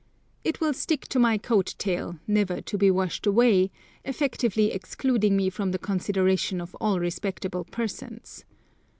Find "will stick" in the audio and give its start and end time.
0.59-1.01